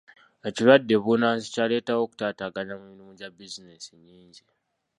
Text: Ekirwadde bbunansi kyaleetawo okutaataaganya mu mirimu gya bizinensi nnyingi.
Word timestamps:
Ekirwadde 0.47 0.95
bbunansi 0.99 1.47
kyaleetawo 1.53 2.01
okutaataaganya 2.03 2.73
mu 2.79 2.85
mirimu 2.91 3.13
gya 3.19 3.29
bizinensi 3.37 3.89
nnyingi. 3.95 4.43